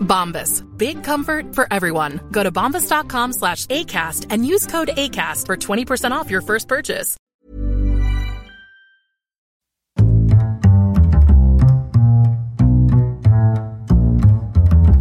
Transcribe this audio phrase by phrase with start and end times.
[0.00, 0.64] Bombas.
[0.76, 2.20] Big comfort for everyone.
[2.32, 7.16] Go to bombas.com slash ACAST and use code ACAST for 20% off your first purchase.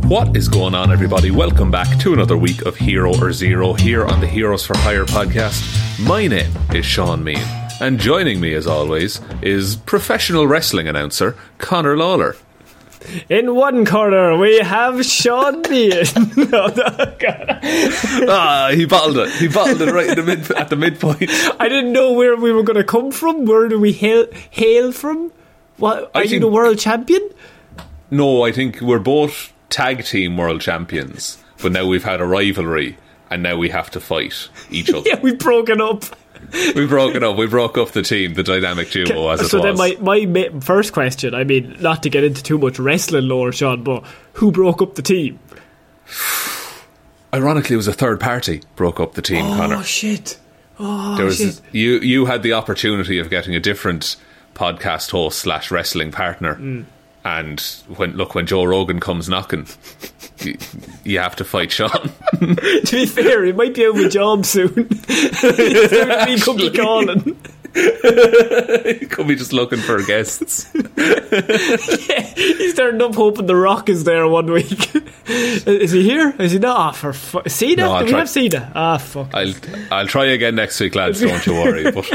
[0.07, 1.31] What is going on, everybody?
[1.31, 5.03] Welcome back to another week of Hero or Zero here on the Heroes for Hire
[5.03, 5.59] podcast.
[5.99, 11.97] My name is Sean Meehan, and joining me, as always, is professional wrestling announcer Connor
[11.97, 12.37] Lawler.
[13.29, 15.91] In one corner, we have Sean Bean.
[16.37, 17.59] no, no, God.
[18.29, 19.29] ah, he bottled it.
[19.33, 21.23] He bottled it right in the mid, at the midpoint.
[21.59, 23.45] I didn't know where we were going to come from.
[23.45, 25.31] Where do we hail, hail from?
[25.77, 27.29] What are I you think- the world champion?
[28.09, 32.97] No, I think we're both tag team world champions, but now we've had a rivalry,
[33.29, 35.03] and now we have to fight each other.
[35.07, 36.03] Yeah, we've broken up.
[36.75, 37.37] We've broken up.
[37.37, 39.51] We broke up the team, the dynamic duo, as it was.
[39.51, 43.27] so then my, my first question, I mean, not to get into too much wrestling
[43.27, 44.03] lore, Sean, but
[44.33, 45.39] who broke up the team?
[47.33, 49.75] Ironically, it was a third party broke up the team, Connor.
[49.77, 50.39] Oh, shit.
[50.79, 51.61] Oh, there was shit.
[51.71, 54.15] you you had the opportunity of getting a different
[54.53, 56.85] podcast host slash wrestling partner Mm.
[57.27, 57.59] And
[57.97, 59.67] when look when Joe Rogan comes knocking
[60.39, 60.57] you,
[61.03, 61.89] you have to fight Sean
[62.39, 64.67] to be fair, he might be out of a job soon.
[66.27, 67.37] he could be calling.
[67.77, 74.03] he could be just looking for guests yeah, He's turned up hoping The Rock is
[74.03, 74.95] there one week.
[75.27, 76.33] is he here?
[76.39, 76.77] Is he not?
[76.77, 77.83] Ah, for fu- Cena?
[77.83, 78.71] No, I'll Do we have Cena?
[78.73, 79.29] Ah, fuck.
[79.33, 79.53] I'll
[79.91, 82.05] I'll try again next week lads don't you worry but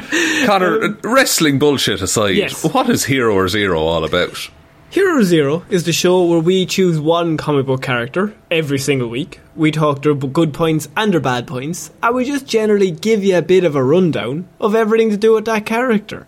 [0.47, 2.65] Connor wrestling bullshit aside Yes.
[2.73, 4.49] what is Hero or Zero all about
[4.93, 9.41] Hero Zero is the show where we choose one comic book character every single week.
[9.57, 13.39] We talk their good points and their bad points, and we just generally give you
[13.39, 16.27] a bit of a rundown of everything to do with that character.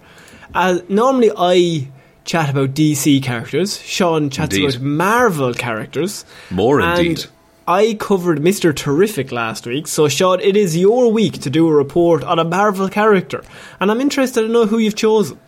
[0.55, 1.89] Uh, normally, I
[2.25, 3.83] chat about DC characters.
[3.83, 4.77] Sean chats Indeed.
[4.77, 6.25] about Marvel characters.
[6.51, 7.27] More indeed.
[7.69, 8.75] I covered Mr.
[8.75, 12.45] Terrific last week, so Sean, it is your week to do a report on a
[12.45, 13.45] Marvel character,
[13.79, 15.39] and I'm interested to know who you've chosen.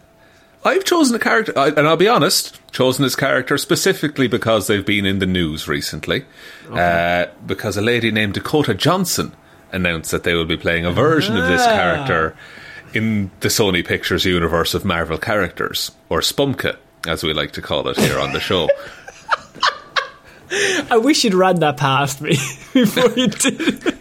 [0.64, 5.06] I've chosen a character, and I'll be honest, chosen this character specifically because they've been
[5.06, 6.24] in the news recently.
[6.70, 9.32] Uh, because a lady named Dakota Johnson
[9.72, 11.70] announced that they will be playing a version of this Ah.
[11.70, 12.36] character
[12.94, 17.86] in the Sony Pictures universe of Marvel characters, or Spumka, as we like to call
[17.88, 18.68] it here on the show.
[20.90, 22.30] I wish you'd run that past me
[22.72, 23.95] before you did.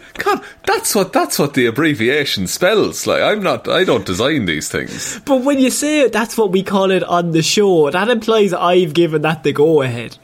[0.66, 3.06] That's what that's what the abbreviation spells.
[3.06, 5.20] Like I'm not, I don't design these things.
[5.20, 7.90] But when you say it, that's what we call it on the show.
[7.90, 10.18] That implies I've given that the go ahead.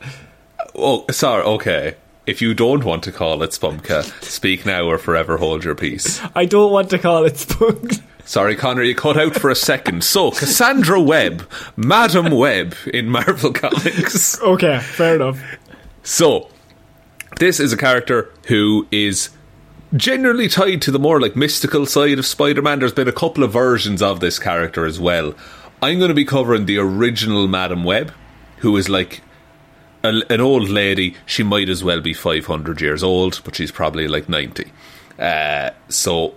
[0.75, 1.45] Oh, sorry.
[1.45, 1.97] Okay.
[2.25, 6.21] If you don't want to call it Spumka, speak now or forever hold your peace.
[6.37, 7.95] I don't want to call it spunk.
[8.25, 10.05] Sorry, Connor, you cut out for a second.
[10.05, 14.41] So, Cassandra Webb, Madam Webb in Marvel Comics.
[14.41, 15.43] Okay, fair enough.
[16.05, 16.49] So,
[17.41, 19.31] this is a character who is
[19.95, 22.79] generally tied to the more like mystical side of Spider-Man.
[22.79, 25.35] There's been a couple of versions of this character as well.
[25.83, 28.13] I'm going to be covering the original Madam Web,
[28.59, 29.21] who is like
[30.05, 31.17] a, an old lady.
[31.27, 34.71] She might as well be 500 years old, but she's probably like 90.
[35.19, 36.35] Uh, so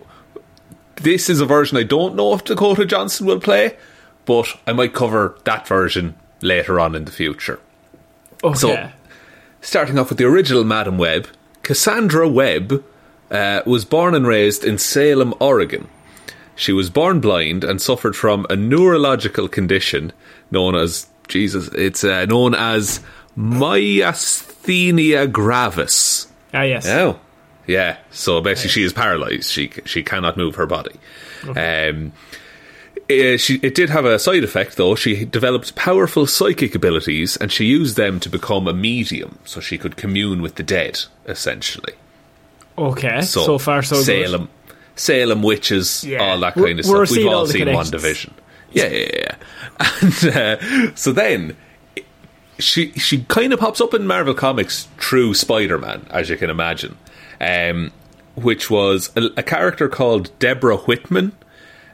[0.97, 3.77] this is a version I don't know if Dakota Johnson will play,
[4.25, 7.59] but I might cover that version later on in the future.
[8.43, 8.57] Okay.
[8.57, 8.91] So,
[9.61, 11.27] starting off with the original Madam Web,
[11.63, 12.83] Cassandra Webb
[13.31, 15.87] uh, was born and raised in Salem, Oregon.
[16.55, 20.13] She was born blind and suffered from a neurological condition
[20.51, 21.67] known as Jesus.
[21.69, 23.01] It's uh, known as
[23.37, 26.27] myasthenia gravis.
[26.53, 26.87] Ah, yes.
[26.87, 27.19] Oh,
[27.67, 27.97] yeah.
[28.11, 29.49] So basically, she is paralyzed.
[29.49, 30.95] She she cannot move her body.
[31.43, 32.13] Um,
[33.09, 34.95] eh, she, it did have a side effect, though.
[34.95, 39.77] She developed powerful psychic abilities, and she used them to become a medium, so she
[39.77, 41.93] could commune with the dead, essentially.
[42.77, 43.21] Okay.
[43.21, 44.49] So, far, so Salem,
[44.95, 46.19] Salem witches, Yeah.
[46.23, 47.17] all that kind of we're stuff.
[47.17, 48.31] We've all seen WandaVision.
[48.71, 49.35] Yeah, yeah, yeah.
[50.01, 51.55] And uh, so then
[52.59, 56.49] she she kind of pops up in Marvel Comics through Spider Man, as you can
[56.49, 56.97] imagine,
[57.41, 57.91] um,
[58.35, 61.31] which was a, a character called Deborah Whitman.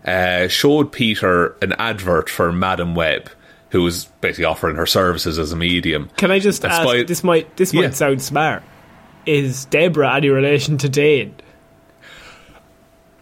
[0.05, 3.29] Uh, showed Peter an advert for Madam Web,
[3.69, 6.09] who was basically offering her services as a medium.
[6.17, 6.81] Can I just And ask?
[6.81, 7.81] Spy- this might this Yeah.
[7.81, 8.63] might sound smart.
[9.25, 11.35] Is Deborah any relation to Dane?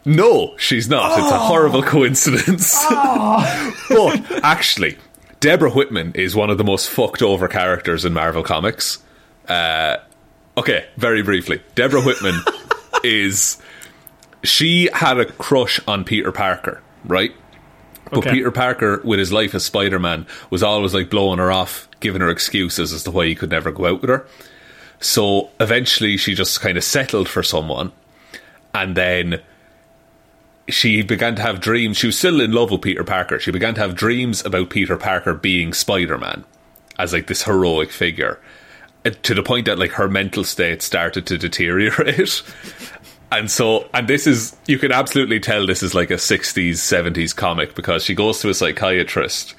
[0.05, 1.19] No, she's not.
[1.19, 2.73] It's a horrible coincidence.
[2.89, 4.97] but actually,
[5.39, 8.99] Deborah Whitman is one of the most fucked over characters in Marvel Comics.
[9.47, 9.97] Uh,
[10.57, 11.61] okay, very briefly.
[11.75, 12.39] Deborah Whitman
[13.03, 13.57] is.
[14.41, 17.33] She had a crush on Peter Parker, right?
[18.05, 18.31] But Okay.
[18.31, 22.21] Peter Parker, with his life as Spider Man, was always like blowing her off, giving
[22.21, 24.25] her excuses as to why he could never go out with her.
[24.99, 27.91] So eventually she just kind of settled for someone.
[28.73, 29.41] And then
[30.67, 31.97] she began to have dreams.
[31.97, 33.39] She was still in love with Peter Parker.
[33.39, 36.43] She began to have dreams about Peter Parker being Spider Man
[36.97, 38.39] as like this heroic figure.
[39.05, 42.43] Uh, To the point that like her mental state started to deteriorate.
[43.31, 47.35] And so, and this is, you can absolutely tell this is like a 60s, 70s
[47.35, 49.53] comic because she goes to a psychiatrist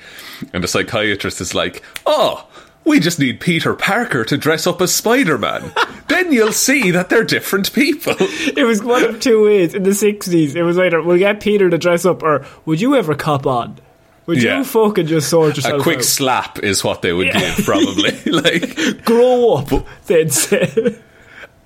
[0.52, 2.44] and the psychiatrist is like, oh,
[2.90, 5.72] we just need Peter Parker to dress up as Spider Man.
[6.08, 8.14] then you'll see that they're different people.
[8.18, 10.54] It was one of two ways in the sixties.
[10.54, 13.78] It was either we'll get Peter to dress up, or would you ever cop on?
[14.26, 14.58] Would Yeah.
[14.58, 16.04] you fucking just sort yourself a quick out?
[16.04, 18.12] slap is what they would give, probably.
[18.26, 20.96] like, Grow up, they'd say.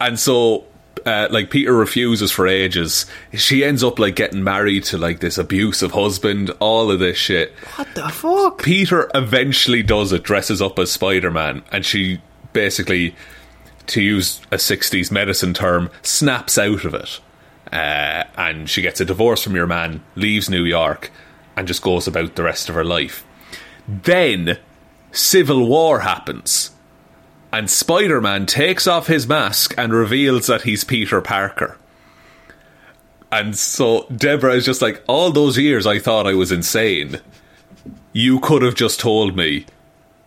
[0.00, 0.64] and so
[1.06, 3.06] uh, like Peter refuses for ages.
[3.32, 6.50] She ends up like getting married to like this abusive husband.
[6.60, 7.52] All of this shit.
[7.76, 8.62] what the fuck?
[8.62, 12.20] Peter eventually does it, dresses up as Spider Man, and she
[12.52, 13.14] basically,
[13.88, 17.20] to use a '60s medicine term, snaps out of it.
[17.72, 21.10] Uh, and she gets a divorce from your man, leaves New York,
[21.56, 23.24] and just goes about the rest of her life.
[23.88, 24.58] Then,
[25.12, 26.70] Civil War happens
[27.54, 31.78] and Spider Man takes off his mask and reveals that he's Peter Parker.
[33.30, 37.20] And so Deborah is just like, all those years I thought I was insane.
[38.12, 39.66] You could have just told me.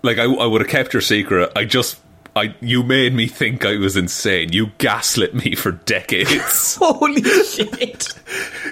[0.04, 1.52] Like, I, I would have kept your secret.
[1.54, 2.00] I just.
[2.34, 4.54] I, you made me think I was insane.
[4.54, 6.76] You gaslit me for decades.
[6.80, 8.14] Holy shit!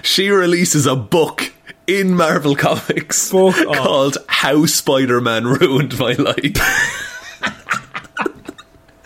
[0.04, 1.52] she releases a book
[1.88, 3.76] in Marvel Comics Fuck off.
[3.76, 7.12] called How Spider Man Ruined My Life.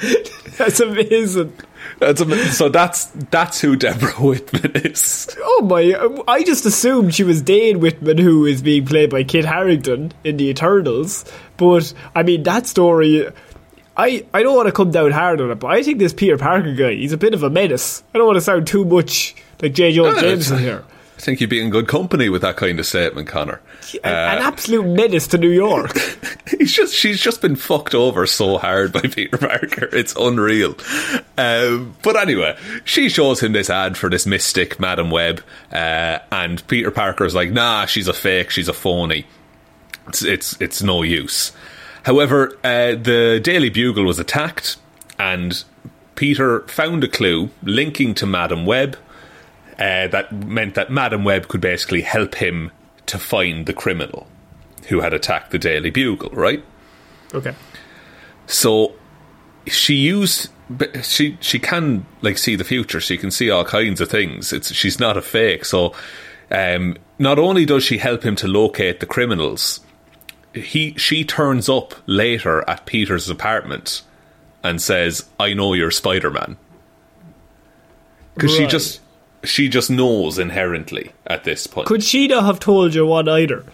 [0.57, 1.53] That's amazing.
[1.99, 5.27] That's am- so that's that's who Deborah Whitman is.
[5.41, 6.23] Oh my!
[6.31, 10.37] I just assumed she was Dane Whitman, who is being played by Kit Harington in
[10.37, 11.25] the Eternals.
[11.57, 13.27] But I mean, that story.
[13.97, 16.37] I, I don't want to come down hard on it, but I think this Peter
[16.37, 18.01] Parker guy, he's a bit of a menace.
[18.13, 19.91] I don't want to sound too much like J.
[19.91, 20.85] Jonah No, Jameson here.
[21.19, 23.59] I think you'd be in good company with that kind of statement, Connor.
[24.05, 25.91] An, an absolute menace to New York.
[26.49, 29.89] He's just she's just been fucked over so hard by Peter Parker.
[29.91, 30.77] It's unreal.
[31.37, 36.65] Um, but anyway, she shows him this ad for this mystic Madam Web, uh, and
[36.69, 38.49] Peter Parker's like, "Nah, she's a fake.
[38.49, 39.25] She's a phony.
[40.07, 41.51] It's it's, it's no use."
[42.03, 44.77] However, uh, the Daily Bugle was attacked,
[45.19, 45.65] and
[46.15, 48.97] Peter found a clue linking to Madam Web.
[49.79, 52.69] Uh, that meant that Madam Web could basically help him
[53.05, 54.27] to find the criminal
[54.89, 56.63] who had attacked the Daily Bugle, right?
[57.33, 57.55] okay.
[58.45, 58.93] So
[59.67, 62.99] she used but she she can like see the future.
[62.99, 64.53] She can see all kinds of things.
[64.53, 65.65] It's she's not a fake.
[65.65, 65.93] So
[66.51, 69.79] um, not only does she help him to locate the criminals,
[70.53, 74.03] he she turns up later at Peter's apartment
[74.63, 76.57] and says, "I know you're Spider Man,"
[78.35, 79.01] because she just
[79.43, 81.87] she just knows inherently at this point.
[81.87, 83.65] Could she not have told you one either?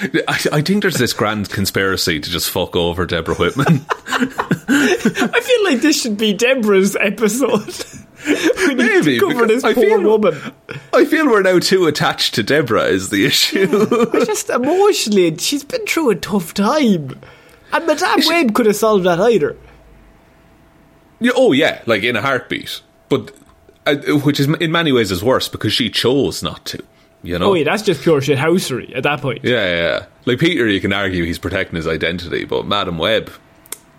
[0.00, 3.84] I, I think there's this grand conspiracy to just fuck over Deborah Whitman.
[4.08, 7.84] I feel like this should be Deborah's episode.
[8.26, 10.40] we need Maybe, to cover this I poor feel- woman.
[10.92, 13.86] I feel we're now too attached to Deborah is the issue.
[14.12, 17.20] I just emotionally, she's been through a tough time.
[17.72, 19.56] And Madame Web could have solved that either.
[21.20, 22.80] Yeah, oh yeah, like in a heartbeat.
[23.08, 23.32] But
[23.86, 26.82] which is in many ways is worse because she chose not to.
[27.22, 27.50] You know?
[27.50, 29.44] Oh yeah, that's just pure shit housery at that point.
[29.44, 30.06] Yeah, yeah, yeah.
[30.24, 33.30] Like Peter, you can argue he's protecting his identity, but Madam Web,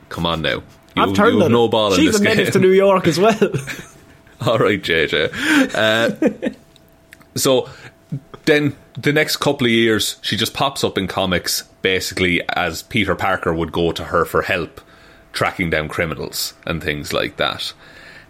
[0.10, 0.62] come on now.
[0.96, 3.18] You, I've turned you no ball in She's this a menace to New York as
[3.18, 3.40] well.
[4.42, 5.74] All right, JJ.
[5.74, 6.50] Uh,
[7.36, 7.70] so
[8.46, 13.16] then the next couple of years, she just pops up in comics basically as Peter
[13.16, 14.82] Parker would go to her for help
[15.32, 17.74] tracking down criminals and things like that.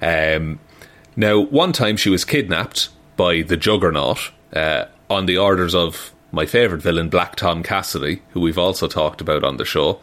[0.01, 0.59] Um,
[1.15, 6.45] now, one time she was kidnapped by the Juggernaut uh, on the orders of my
[6.45, 9.99] favourite villain, Black Tom Cassidy, who we've also talked about on the show.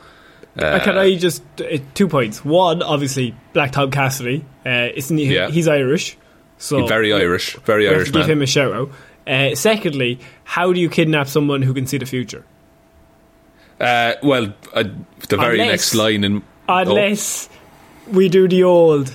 [0.59, 2.45] Uh, Can I just uh, two points?
[2.45, 4.45] One, obviously, Black Tom Cassidy.
[4.67, 5.35] Uh, isn't he?
[5.35, 5.49] Yeah.
[5.49, 6.17] He's Irish,
[6.59, 8.31] so Very Irish, very Irish give man.
[8.31, 8.91] him a shout out.
[9.27, 12.45] Uh, secondly, how do you kidnap someone who can see the future?
[13.81, 14.85] Uh, well, uh,
[15.29, 16.77] the very Unless- next line in oh.
[16.79, 17.49] Unless
[18.09, 19.15] we do the old,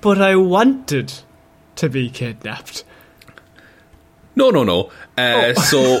[0.00, 1.12] but I wanted
[1.80, 2.84] to be kidnapped.
[4.36, 4.90] No, no, no.
[5.18, 6.00] Uh, Oh.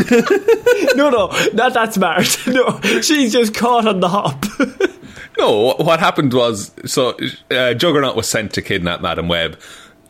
[0.96, 2.38] No, no, not that smart.
[2.46, 4.44] No, she's just caught on the hop.
[5.38, 7.16] no, what happened was so
[7.50, 9.58] uh, Juggernaut was sent to kidnap Madam Web,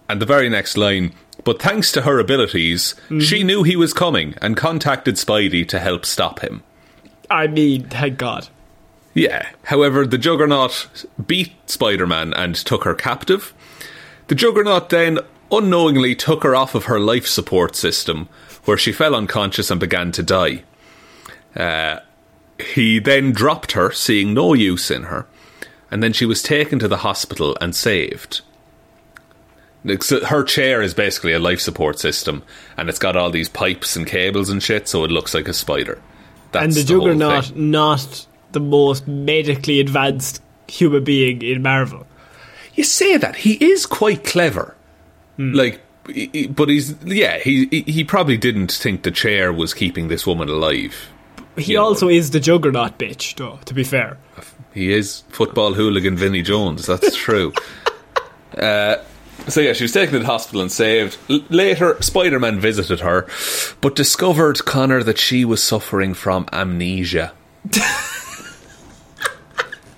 [0.09, 1.12] and the very next line,
[1.45, 3.21] but thanks to her abilities, Mm-hmm.
[3.21, 6.62] she knew he was coming and contacted Spidey to help stop him.
[7.31, 8.49] I mean, thank God.
[9.14, 9.49] Yeah.
[9.64, 13.52] However, the Juggernaut beat Spider Man and took her captive.
[14.30, 15.18] The Juggernaut then
[15.50, 18.28] unknowingly took her off of her life support system,
[18.64, 20.62] where she fell unconscious and began to die.
[21.56, 21.99] Uh,
[22.60, 25.26] he then dropped her, seeing no use in her,
[25.90, 28.42] and then she was taken to the hospital and saved.
[29.84, 32.44] Her chair is basically a life support system,
[32.76, 35.52] and it's got all these pipes and cables and shit, so it looks like a
[35.52, 36.00] spider.
[36.52, 42.06] That's and the, the Juggernaut, not the most medically advanced human being in Marvel.
[42.74, 44.74] You say that he is quite clever,
[45.36, 45.52] Hmm.
[45.52, 45.80] like,
[46.50, 47.38] but he's yeah.
[47.38, 50.94] He he- probably didn't think the chair was keeping this woman alive.
[51.56, 51.84] He You know.
[51.84, 54.16] also is the Juggernaut bitch, though, to be fair.
[54.72, 56.86] He is football hooligan Vinnie Jones.
[56.86, 57.52] That's true.
[58.56, 58.96] uh,
[59.48, 61.18] so yeah, she was taken to the hospital and saved.
[61.28, 63.26] L- later, Spider Man visited her,
[63.80, 67.32] but discovered Connor that she was suffering from amnesia.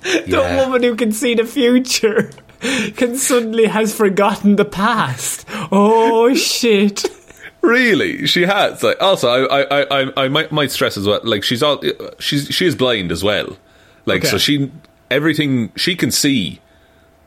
[0.03, 2.31] The woman who can see the future
[2.97, 5.47] can suddenly has forgotten the past.
[5.71, 7.05] Oh shit.
[7.63, 8.83] Really, she has.
[8.83, 11.21] Like, also, I, I, I, I might, might stress as well.
[11.23, 11.81] Like, she's all,
[12.19, 13.57] she's, she is blind as well.
[14.05, 14.73] Like, so she,
[15.13, 16.61] everything she can see,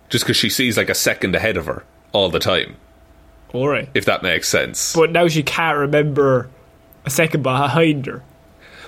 [0.10, 2.76] just because she sees like a second ahead of her all the time.
[3.54, 3.88] Alright.
[3.94, 4.94] If that makes sense.
[4.94, 6.50] But now she can't remember
[7.06, 8.22] a second behind her.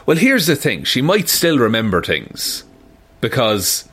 [0.05, 2.65] Well, here's the thing: she might still remember things
[3.21, 3.87] because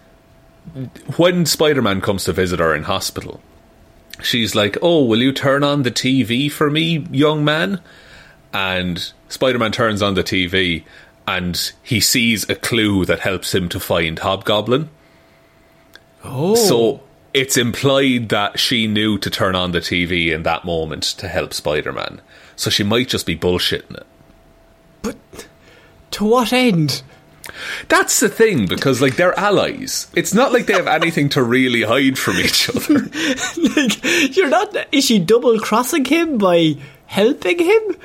[1.16, 3.40] when Spider-Man comes to visit her in hospital,
[4.22, 7.80] she's like, "Oh, will you turn on the TV for me, young man?"
[8.52, 10.84] And Spider-Man turns on the TV,
[11.26, 14.88] and he sees a clue that helps him to find Hobgoblin.
[16.22, 16.54] Oh.
[16.54, 17.02] So
[17.34, 21.52] it's implied that she knew to turn on the TV in that moment to help
[21.52, 22.20] Spider-Man.
[22.56, 24.06] So she might just be bullshitting it.
[25.02, 25.16] But
[26.12, 27.02] to what end?
[27.88, 30.08] That's the thing because like they're allies.
[30.14, 33.00] It's not like they have anything to really hide from each other.
[33.76, 34.74] like, you're not.
[34.92, 37.96] Is she double crossing him by helping him?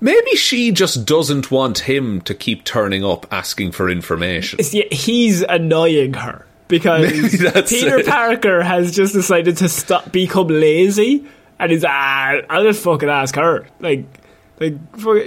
[0.00, 4.62] Maybe she just doesn't want him to keep turning up asking for information.
[4.62, 7.10] See, he's annoying her because
[7.68, 8.06] Peter it.
[8.06, 11.26] Parker has just decided to stop become lazy,
[11.58, 13.66] and he's ah, I'll just fucking ask her.
[13.80, 14.04] Like,
[14.60, 14.74] like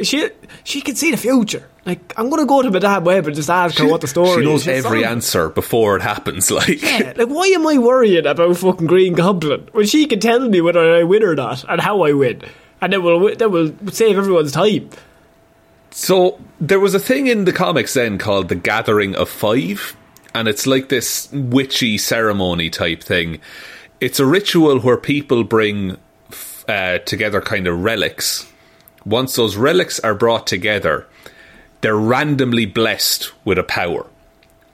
[0.04, 0.30] she
[0.64, 1.68] she can see the future.
[1.90, 4.48] Like, I'm gonna go to Madame Web and just ask her what the story She
[4.48, 4.86] knows is.
[4.86, 6.52] Every answer before it happens.
[6.60, 10.48] Like, Yeah, like why am I worrying about fucking Green Goblin when she can tell
[10.48, 12.44] me whether I win or not and how I win,
[12.80, 14.90] and then we'll then we'll save everyone's time.
[15.92, 19.96] so there was a thing in the comics then called the Gathering of Five,
[20.36, 23.40] and it's like this witchy ceremony type thing.
[24.00, 25.98] It's a ritual where people bring
[26.68, 28.46] uh, together kind of relics.
[29.06, 31.08] Once those relics are brought together,
[31.82, 34.06] they're randomly blessed with a power,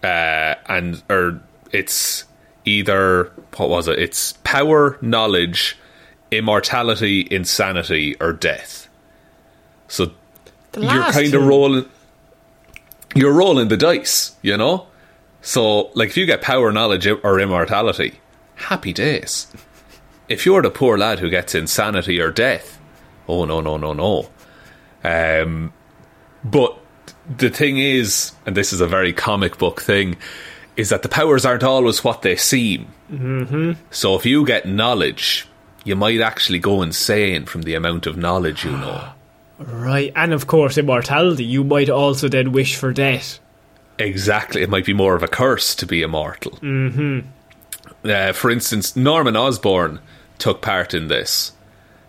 [0.04, 2.26] uh, and or it's
[2.66, 4.00] either what was it?
[4.00, 5.78] It's power, knowledge,
[6.32, 8.88] immortality, insanity, or death.
[9.88, 10.12] So
[10.78, 11.86] you're kind two- of rolling.
[13.14, 14.88] You're rolling the dice, you know.
[15.42, 18.20] So, like, if you get power, knowledge, or immortality,
[18.56, 19.48] happy days.
[20.28, 22.80] If you're the poor lad who gets insanity or death,
[23.28, 24.30] oh no, no, no, no.
[25.04, 25.72] Um,
[26.44, 26.80] but
[27.38, 30.18] the thing is, and this is a very comic book thing,
[30.78, 32.88] is that the powers aren't always what they seem.
[33.12, 33.74] Mm-hmm.
[33.92, 35.48] So if you get knowledge,
[35.84, 39.10] you might actually go insane from the amount of knowledge you know.
[39.58, 41.46] Right, and of course, immortality.
[41.46, 43.40] You might also then wish for death.
[43.98, 46.52] Exactly, it might be more of a curse to be immortal.
[46.62, 47.20] Mm-hmm.
[48.04, 50.02] Uh, for instance, Norman Osborn
[50.40, 51.54] took part in this.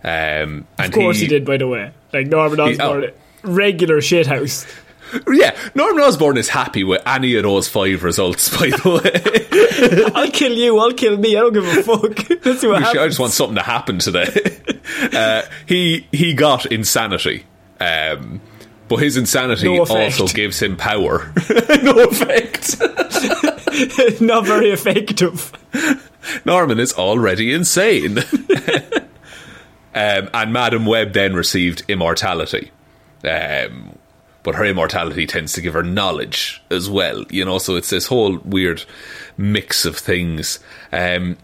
[0.02, 1.44] Um, and Of course, he, did.
[1.44, 2.94] By the way, like Norman He- oh.
[2.94, 3.12] Osborn,
[3.44, 4.66] regular shithouse.
[5.32, 8.48] Yeah, Norman Osborn is happy with any of those five results.
[8.56, 10.78] By the way, I'll kill you.
[10.78, 11.36] I'll kill me.
[11.36, 12.28] I don't give a fuck.
[12.44, 13.06] Let's see what I happens.
[13.06, 14.26] just want something to happen today.
[15.12, 17.44] uh, he he got insanity,
[17.80, 18.40] um,
[18.88, 21.32] but his insanity No also gives him power.
[21.82, 22.80] no effect.
[24.20, 25.52] Not very effective.
[26.44, 28.18] Norman is already insane.
[29.94, 32.70] um, and Madam Web then received immortality.
[33.25, 33.95] Um,
[34.46, 38.06] but her immortality tends to give her knowledge as well, you know, so it's this
[38.06, 38.84] whole weird
[39.36, 40.60] mix of things.
[40.92, 41.36] Um,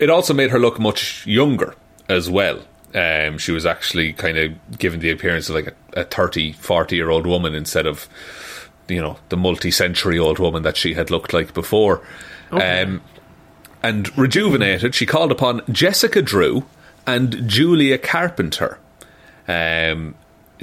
[0.00, 1.74] it also made her look much younger
[2.08, 2.60] as well.
[2.94, 6.96] Um, she was actually kind of given the appearance of like a, a 30, 40
[6.96, 8.08] year old woman instead of,
[8.88, 12.00] you know, the multi century old woman that she had looked like before.
[12.52, 13.02] Um,
[13.82, 16.64] and rejuvenated, she called upon Jessica Drew
[17.06, 18.78] and Julia Carpenter,
[19.46, 20.14] um,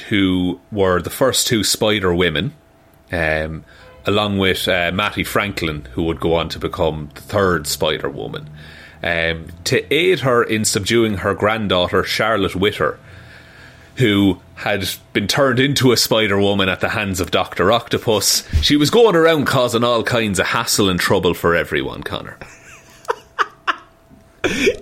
[0.09, 2.53] who were the first two Spider women,
[3.11, 3.63] um,
[4.05, 8.49] along with uh, Mattie Franklin, who would go on to become the third Spider Woman,
[9.03, 12.99] um, to aid her in subduing her granddaughter Charlotte Witter,
[13.95, 18.47] who had been turned into a Spider Woman at the hands of Doctor Octopus.
[18.61, 22.37] She was going around causing all kinds of hassle and trouble for everyone, Connor.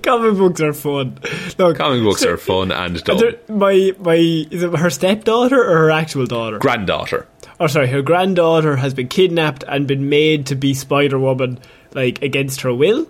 [0.04, 1.18] Comic books are fun.
[1.58, 3.20] Look, Comic books are fun and dumb.
[3.50, 6.60] my my is it her stepdaughter or her actual daughter?
[6.60, 7.28] Granddaughter.
[7.60, 11.60] oh, sorry, her granddaughter has been kidnapped and been made to be Spider Woman,
[11.94, 13.08] like against her will.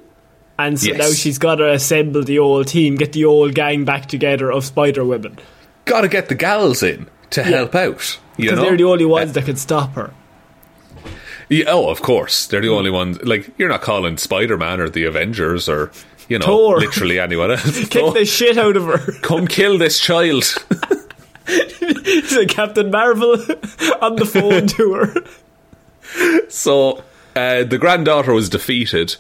[0.57, 0.97] And so Yes.
[0.97, 4.63] now she's got to assemble the old team, get the old gang back together of
[4.63, 5.37] Spider Women.
[5.85, 8.17] Gotta get the gals in to help out.
[8.37, 8.65] You Because know?
[8.65, 10.13] they're the only ones uh, that can stop her.
[11.49, 12.47] Yeah, oh, of course.
[12.47, 13.21] They're the only ones.
[13.21, 15.91] Like, you're not calling Spider Man or the Avengers or,
[16.29, 16.79] you know, Thor.
[16.79, 17.79] literally anyone else.
[17.89, 19.11] Kick the shit out of her.
[19.21, 20.43] Come kill this child.
[21.47, 23.33] Like Captain Marvel
[24.01, 26.49] on the phone to her.
[26.49, 27.03] so,
[27.35, 29.15] uh, the granddaughter was defeated,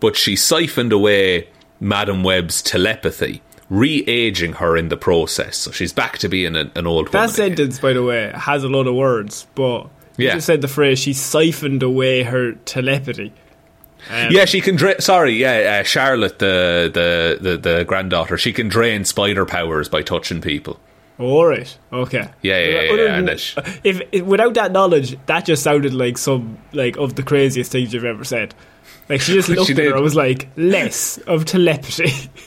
[0.00, 1.48] but she siphoned away
[1.80, 5.58] Madam Web's telepathy, re aging her in the process.
[5.58, 7.24] So she's back to being an, an old That woman.
[7.34, 7.34] again.
[7.56, 9.82] sentence, by the way, has a lot of words, but
[10.16, 10.34] you Yeah.
[10.34, 13.32] just said the phrase she siphoned away her telepathy.
[14.10, 15.00] Um, Yeah, she can drain.
[15.00, 20.02] Sorry, yeah, uh, Charlotte, the, the the the granddaughter, she can drain spider powers by
[20.02, 20.78] touching people.
[21.18, 21.76] All right.
[21.92, 22.28] Okay.
[22.42, 26.18] Yeah, yeah, yeah, Other yeah, than- if, if without that knowledge, that just sounded like
[26.18, 28.54] some like of the craziest things you've ever said.
[29.08, 29.86] Like she just She looked at did.
[29.86, 32.30] her and was like, less of telepathy.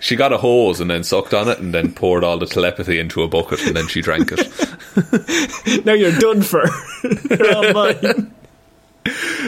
[0.00, 2.98] She got a hose and then sucked on it and then poured all the telepathy
[2.98, 5.84] into a bucket and then she drank it.
[5.86, 6.64] now you're done for.
[7.30, 8.34] you're all mine.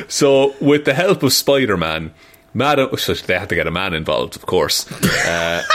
[0.09, 2.13] So, with the help of Spider Man,
[2.55, 4.87] Madam, so they had to get a man involved, of course.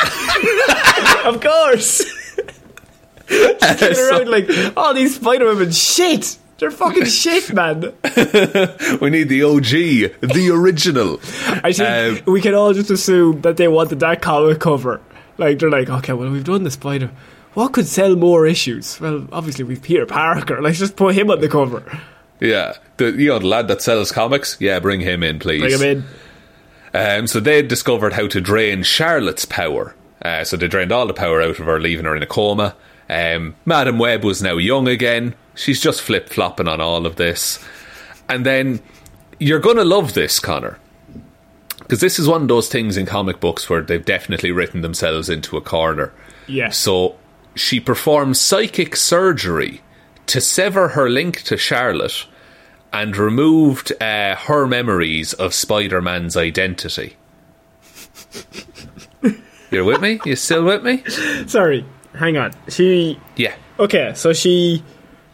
[1.25, 2.03] Of course.
[3.27, 5.71] Get around like all these Spider Women.
[5.71, 6.37] Shit.
[6.57, 7.81] They're fucking shit, man.
[9.01, 11.19] we need the OG, the original.
[11.63, 15.01] I think Um, we can all just assume that they wanted that comic cover.
[15.37, 17.09] Like they're like, okay, well we've done the Spider.
[17.55, 18.99] What could sell more issues?
[19.01, 20.61] Well, obviously we've Peter Parker.
[20.61, 21.83] Let's just put him on the cover.
[22.39, 24.57] Yeah, the you know the lad that sells comics.
[24.59, 25.61] Yeah, bring him in, please.
[25.61, 26.05] Bring him
[26.93, 27.19] in.
[27.19, 29.95] Um, so they discovered how to drain Charlotte's power.
[30.21, 32.75] Uh, so they drained all the power out of her, leaving her in a coma.
[33.09, 35.35] Um, Madam Web was now young again.
[35.55, 37.63] She's just flip flopping on all of this.
[38.27, 38.81] And then
[39.39, 40.79] you're going to love this, Connor.
[41.79, 45.29] Because this is one of those things in comic books where they've definitely written themselves
[45.29, 46.11] into a corner.
[46.47, 46.69] Yeah.
[46.69, 47.17] So
[47.53, 49.81] she performs psychic surgery
[50.27, 52.25] to sever her link to Charlotte
[52.91, 57.17] and removed uh, her memories of Spider Man's identity.
[59.71, 60.19] You're with me?
[60.25, 61.03] You still with me?
[61.47, 62.53] Sorry, hang on.
[62.69, 63.55] She Yeah.
[63.79, 64.83] okay, so she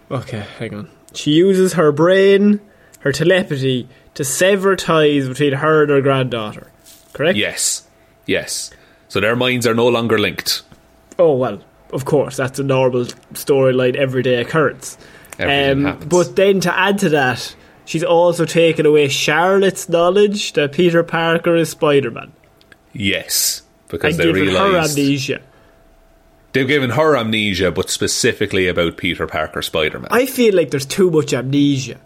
[0.09, 0.89] okay, hang on.
[1.13, 2.59] She uses her brain,
[2.99, 6.71] her telepathy to sever ties between her and her granddaughter.
[7.13, 7.37] Correct?
[7.37, 7.87] Yes.
[8.25, 8.71] Yes.
[9.09, 10.63] So their minds are no longer linked.
[11.19, 11.61] Oh well,
[11.93, 14.97] of course, that's a normal storyline, everyday occurrence.
[15.39, 21.03] Um, But then to add to that, she's also taken away Charlotte's knowledge that Peter
[21.03, 22.31] Parker is Spider Man.
[22.93, 23.63] Yes.
[23.87, 25.41] Because And they given her amnesia.
[26.53, 30.09] they've given her amnesia, but specifically about Peter Parker Spider Man.
[30.11, 31.97] I feel like there's too much amnesia.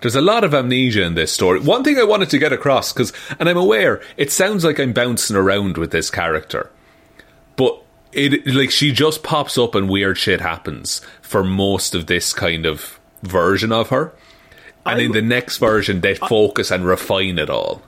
[0.00, 1.58] There's a lot of amnesia in this story.
[1.58, 4.92] One thing I wanted to get across, because, and I'm aware, it sounds like I'm
[4.92, 6.70] bouncing around with this character,
[7.56, 12.32] but it, like, she just pops up and weird shit happens for most of this
[12.32, 14.12] kind of version of her.
[14.86, 17.82] And I in the next version, they focus and refine it all.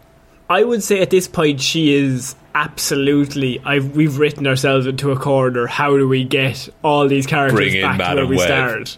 [0.51, 3.61] I would say at this point she is absolutely.
[3.65, 5.67] I've we've written ourselves into a corner.
[5.67, 8.47] How do we get all these characters Bring in back to where we Web.
[8.47, 8.97] started?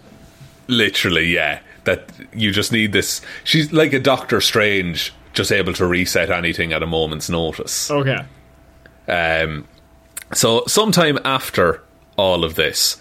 [0.66, 1.60] Literally, yeah.
[1.84, 3.20] That you just need this.
[3.44, 7.90] She's like a Doctor Strange, just able to reset anything at a moment's notice.
[7.90, 8.24] Okay.
[9.08, 9.68] Um,
[10.34, 11.82] so, sometime after
[12.16, 12.96] all of this,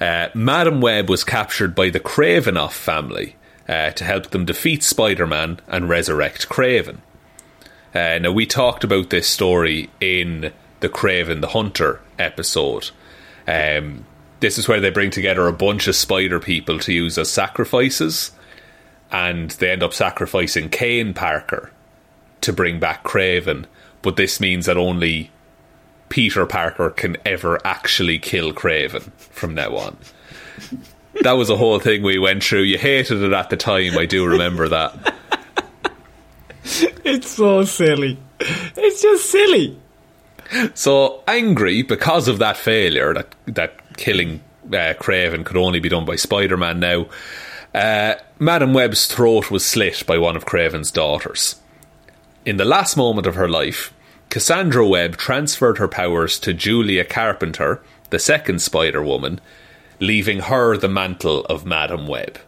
[0.00, 3.36] uh, Madam Web was captured by the Kravinoff family
[3.68, 6.98] uh, to help them defeat Spider Man and resurrect Kraven.
[7.94, 12.90] Uh, now, we talked about this story in the Kraven the Hunter episode.
[13.46, 14.06] Um,
[14.40, 18.32] this is where they bring together a bunch of spider people to use as sacrifices,
[19.10, 21.70] and they end up sacrificing Kaine Parker
[22.40, 23.66] to bring back Kraven.
[24.00, 25.30] But this means that only
[26.12, 29.96] Peter Parker can ever actually kill Kraven from now on.
[31.22, 32.64] That was a whole thing we went through.
[32.64, 35.14] You hated it at the time, I do remember that.
[37.02, 38.18] It's so silly.
[38.40, 39.80] It's just silly.
[40.74, 46.04] So angry because of that failure, that that killing uh, Kraven could only be done
[46.04, 47.06] by Spider-Man now.
[47.74, 51.56] Uh, Madam Web's throat was slit by one of Kraven's daughters.
[52.44, 53.94] In the last moment of her life,
[54.32, 59.42] Cassandra Webb transferred her powers to Julia Carpenter, the second Spider Woman,
[60.00, 62.38] leaving her the mantle of Madam Web.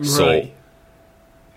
[0.00, 0.54] So Right.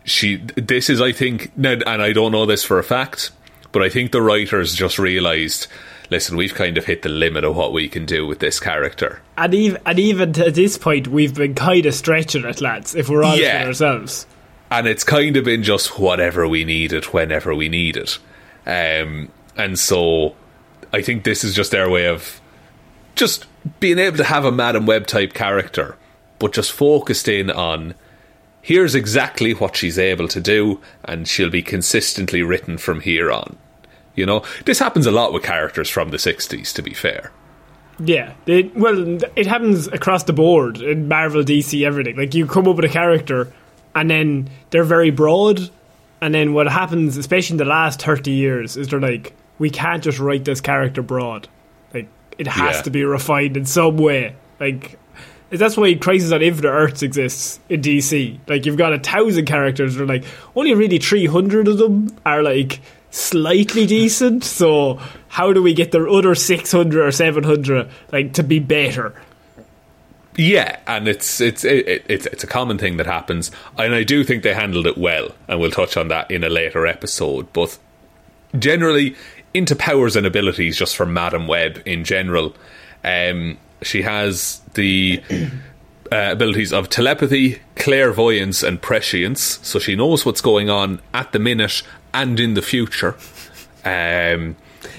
[0.04, 3.30] she this is I think and I don't know this for a fact,
[3.72, 5.67] but I think the writers just realized
[6.10, 9.22] listen, we've kind of hit the limit of what we can do with this character.
[9.38, 12.96] And even and even to this point, we've been kind of stretching it, lads.
[12.96, 13.60] If we're honest Yeah.
[13.60, 14.26] with ourselves.
[14.72, 18.17] and it's kind of been just whatever we needed whenever we need it
[18.65, 20.36] um, and so
[20.93, 22.39] I think this is just their way of
[23.15, 23.45] just
[23.80, 25.97] being able to have a Madam Web type character
[26.41, 27.93] but just focused in on
[28.63, 33.58] here's exactly what she's able to do and she'll be consistently written from here on.
[34.15, 34.43] You know?
[34.65, 37.32] This happens a lot with characters from the 60s to be fair.
[38.00, 42.17] Yeah, it, well, it happens across the board in Marvel, DC, everything.
[42.17, 43.54] Like you come up with a character,
[43.93, 45.69] and then they're very broad,
[46.21, 50.03] and then what happens, especially in the last thirty years, is they're like, we can't
[50.03, 51.47] just write this character broad.
[51.93, 52.07] Like
[52.38, 52.81] it has Yeah.
[52.84, 54.36] to be refined in some way.
[54.60, 54.97] Like
[55.49, 58.39] that's why Crisis on Infinite Earths exists in DC.
[58.47, 60.23] Like you've got a thousand characters, they're like
[60.55, 62.79] only really three hundred of them are like
[63.10, 64.43] slightly decent.
[64.43, 68.60] So how do we get the other six hundred or seven hundred like to be
[68.60, 69.13] better?
[70.38, 74.04] Yeah, and it's it's it, it, it's it's a common thing that happens, and I
[74.04, 77.52] do think they handled it well, and we'll touch on that in a later episode.
[77.52, 77.78] But
[78.58, 79.15] generally,
[79.54, 82.56] into powers and abilities, just for Madam Web in general,
[83.04, 85.22] um, she has the
[86.12, 91.39] uh, abilities of telepathy, clairvoyance, and prescience, so she knows what's going on at the
[91.39, 93.15] minute and in the future.
[93.84, 94.58] Um,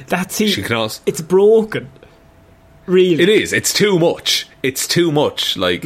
[0.09, 0.49] That's it.
[0.49, 1.88] she can also It's broken.
[2.87, 3.53] Really, It is.
[3.53, 4.49] It's too much.
[4.62, 5.57] It's too much.
[5.57, 5.85] Like,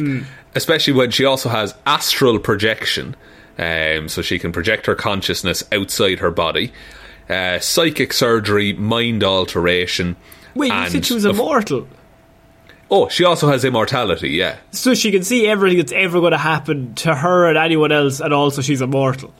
[0.55, 3.15] especially when she also has astral projection,
[3.57, 6.71] um, so she can project her consciousness outside her body.
[7.29, 10.15] Uh, psychic surgery, mind alteration.
[10.55, 11.87] Wait, you said she was immortal,
[12.89, 14.29] Oh, she also has immortality.
[14.29, 17.91] Yeah, so she can see everything that's ever going to happen to her and anyone
[17.91, 19.33] else, and also she's immortal.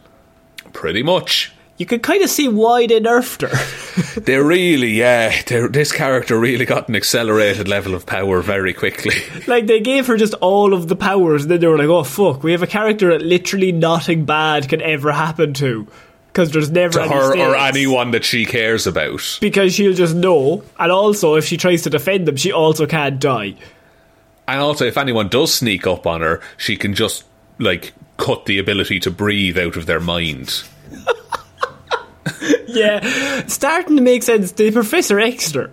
[0.74, 1.54] pretty much.
[1.78, 3.84] You can kind of see why they nerfed her.
[4.22, 9.16] They really, yeah, this character really got an accelerated level of power very quickly.
[9.48, 12.04] like they gave her just all of the powers, and then they were like, "Oh
[12.04, 15.88] fuck, we have a character that literally nothing bad can ever happen to,
[16.28, 19.38] because there's never to her or anyone that she cares about.
[19.42, 23.20] Because she'll just know, and also if she tries to defend them, she also can't
[23.20, 23.56] die.
[24.48, 27.26] And also, if anyone does sneak up on her, she can just,
[27.58, 30.64] like, cut the ability to breathe out of their mind.
[32.68, 34.52] Yeah, starting to make sense.
[34.52, 35.70] The Professor Extra.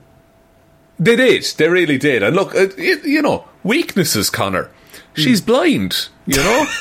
[0.98, 1.44] They did.
[1.57, 2.22] They really did.
[2.22, 4.70] And look, uh, y- you know, weaknesses, Connor.
[5.14, 6.66] She's blind, you know?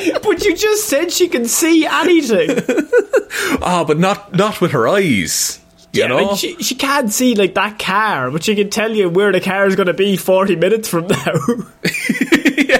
[0.22, 2.58] But you just said she can see anything.
[3.62, 5.60] Ah, but not not with her eyes.
[5.92, 6.36] You yeah, know?
[6.36, 9.66] she, she can't see like that car, but she can tell you where the car
[9.66, 11.34] is going to be 40 minutes from now.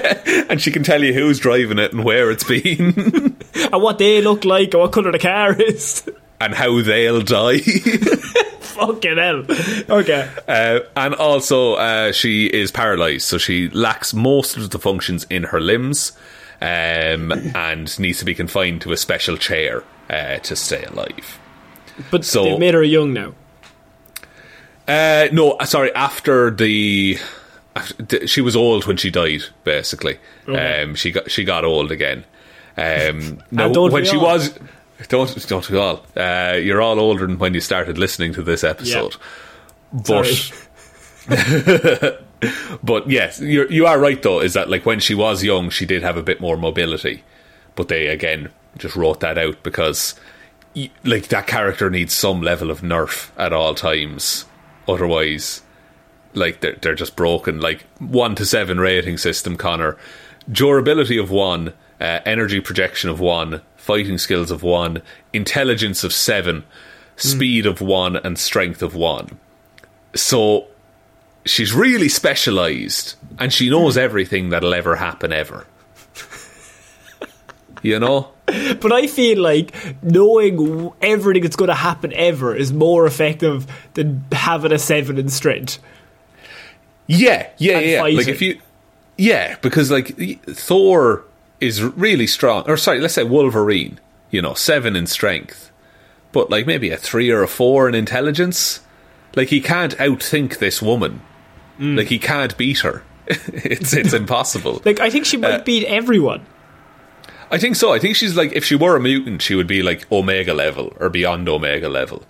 [0.49, 4.21] And she can tell you who's driving it and where it's been and what they
[4.21, 6.09] look like and what colour the car is.
[6.41, 7.59] and how they'll die.
[7.59, 9.45] Fucking hell.
[9.89, 10.29] Okay.
[10.47, 15.43] Uh, and also, uh, she is paralyzed, so she lacks most of the functions in
[15.43, 16.13] her limbs.
[16.61, 21.39] um, and needs to be confined to a special chair uh, to stay alive.
[22.11, 23.33] But So- they've made her young now.
[24.87, 25.93] Uh, no, uh, sorry.
[25.93, 27.17] After the-
[28.25, 29.43] she was old when she died.
[29.63, 30.83] Basically, Okay.
[30.83, 32.25] um, she got she got old again.
[32.77, 34.23] Um, no, when she all?
[34.23, 34.57] was,
[35.07, 36.05] don't don't we all?
[36.15, 39.15] Uh, you're all older than when you started listening to this episode.
[39.93, 40.51] But
[42.83, 44.39] but yes, you're, you are right though.
[44.41, 47.23] Is that like when she was young, she did have a bit more mobility,
[47.75, 50.15] but they again just wrote that out because
[51.03, 54.45] like that character needs some level of nerf at all times.
[54.87, 55.61] Otherwise,
[56.33, 57.59] like they're they're just broken.
[57.59, 59.97] Like one to seven rating system, Connor.
[60.51, 65.01] Durability of one, uh, energy projection of one, fighting skills of one,
[65.33, 66.63] intelligence of seven,
[67.15, 69.39] speed of one, and strength of one.
[70.15, 70.67] So
[71.45, 75.65] she's really specialized and she knows everything that'll ever happen ever.
[77.81, 78.31] you know?
[78.81, 84.25] But I feel like knowing everything that's going to happen ever is more effective than
[84.29, 85.79] having a seven in strength.
[87.07, 88.01] Yeah, yeah, And yeah.
[88.03, 88.59] Like if you
[89.17, 90.15] Yeah, because like
[90.47, 91.23] Thor
[91.59, 93.99] is really strong or sorry, let's say Wolverine,
[94.31, 95.71] you know, 7 in strength.
[96.31, 98.79] But like maybe a 3 or a 4 in intelligence.
[99.35, 101.21] Like he can't outthink this woman.
[101.79, 101.97] Mm.
[101.97, 103.03] Like he can't beat her.
[103.27, 104.81] it's it's impossible.
[104.85, 106.45] Like I think she might Uh, beat everyone.
[107.51, 107.91] I think so.
[107.93, 110.93] I think she's like if she were a mutant, she would be like Omega level
[110.99, 112.23] or beyond Omega level.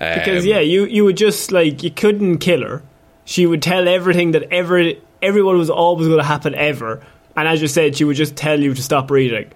[0.00, 2.82] Um, Because yeah, you you would just like you couldn't kill her.
[3.24, 7.02] She would tell everything that ever everyone was always going to happen ever,
[7.36, 9.50] and as you said, she would just tell you to stop reading.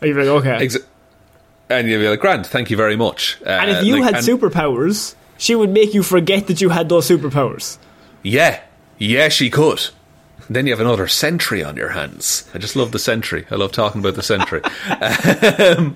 [0.00, 0.66] And you'd be like, okay.
[0.66, 0.84] exa-
[1.70, 3.38] and you'd be like, Grant, thank you very much.
[3.46, 6.70] Uh, and if you like, had and- superpowers, she would make you forget that you
[6.70, 7.78] had those superpowers.
[8.22, 8.60] Yeah,
[8.98, 9.88] yeah, she could.
[10.50, 12.48] Then you have another Sentry on your hands.
[12.52, 13.46] I just love the Sentry.
[13.50, 14.60] I love talking about the Sentry.
[14.90, 15.94] um,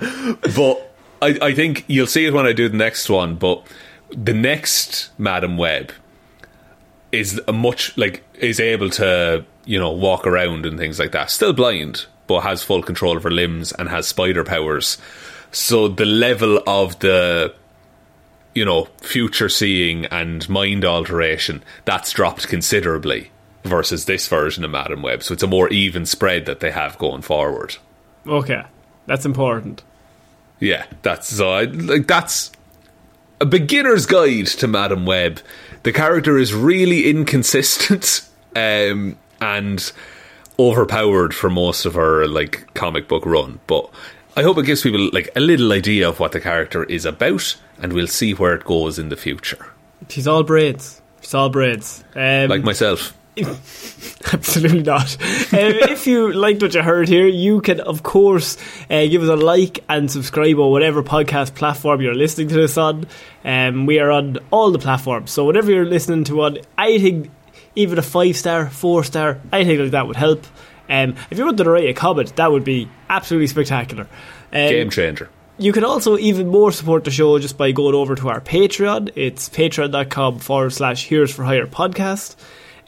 [0.54, 3.34] but I, I think you'll see it when I do the next one.
[3.36, 3.66] But
[4.10, 5.92] the next Madam Web
[7.16, 11.30] is a much like is able to you know walk around and things like that.
[11.30, 14.98] Still blind, but has full control of her limbs and has spider powers.
[15.52, 17.54] So the level of the
[18.56, 23.30] you know, future seeing and mind alteration, that's dropped considerably
[23.64, 25.22] versus this version of Madam Web.
[25.22, 27.76] So it's a more even spread that they have going forward.
[28.26, 28.62] Okay,
[29.04, 29.82] that's important.
[30.58, 32.50] Yeah, that's so I, like that's
[33.42, 35.40] a beginner's guide to Madam Web.
[35.86, 39.92] The character is really inconsistent um, and
[40.58, 43.88] overpowered for most of her like comic book run, but
[44.36, 47.54] I hope it gives people like a little idea of what the character is about,
[47.80, 49.64] and we'll see where it goes in the future.
[50.08, 51.00] She's all braids.
[51.20, 52.02] She's all braids.
[52.16, 53.16] Um, Like myself.
[54.32, 55.14] Absolutely not.
[55.22, 55.58] um,
[55.90, 58.56] if you liked what you heard here, you can, of course,
[58.90, 62.76] uh, give us a like and subscribe on whatever podcast platform you're listening to this
[62.76, 63.06] on.
[63.44, 67.30] Um, we are on all the platforms, so whatever you're listening to on, I think
[67.74, 70.44] even a five star, four star, I think like that would help.
[70.88, 74.08] Um, if you wanted to write a comment, that would be absolutely spectacular.
[74.52, 75.28] Um, Game changer.
[75.58, 79.10] you can also even more support the show just by going over to our Patreon.
[79.14, 82.36] It's patreon.com forward slash Heroes for Hire podcast.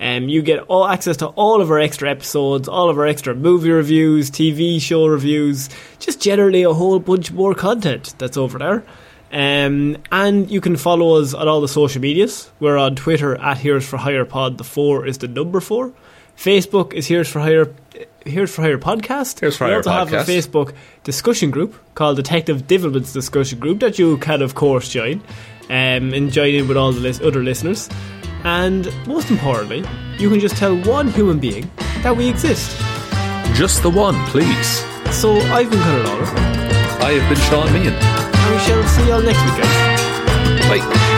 [0.00, 3.34] Um, you get all access to all of our extra episodes, all of our extra
[3.34, 8.84] movie reviews, TV show reviews, just generally a whole bunch more content that's over there.
[9.32, 12.50] Um, and you can follow us on all the social medias.
[12.60, 14.56] We're on Twitter at Heroes for Hire Pod.
[14.56, 15.92] The four is the number four.
[16.36, 17.74] Facebook is Heroes for Hire.
[18.24, 19.40] Here's for Hire podcast.
[19.40, 20.22] Here's for we Hire also have a.
[20.22, 25.20] Facebook discussion group called Detective Divilment's discussion group that you can of course join
[25.68, 27.88] um, and join in with all the lis- other listeners.
[28.44, 29.84] And most importantly,
[30.18, 31.70] you can just tell one human being
[32.02, 32.78] that we exist.
[33.54, 34.84] Just the one, please.
[35.10, 36.24] So I've been Conor Lawler,
[37.00, 37.94] I have been Sean Meehan.
[37.94, 40.68] and we shall see you all next week, guys.
[40.68, 40.78] Bye.
[40.78, 41.17] Bye.